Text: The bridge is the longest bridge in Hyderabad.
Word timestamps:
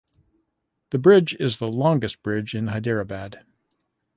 The 0.89 0.97
bridge 0.97 1.35
is 1.35 1.57
the 1.57 1.67
longest 1.67 2.23
bridge 2.23 2.55
in 2.55 2.69
Hyderabad. 2.69 3.45